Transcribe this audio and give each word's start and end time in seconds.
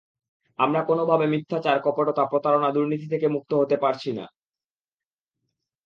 আমরা 0.59 0.81
কোনোভাবে 0.83 1.25
মিথ্যাচার, 1.27 1.77
কপটতা, 1.83 2.23
প্রতারণা, 2.25 2.69
দুর্নীতি 2.71 3.07
থেকে 3.09 3.27
মুক্ত 3.27 3.51
হতে 3.53 3.75
পারছি 3.77 4.09
না। 4.13 4.25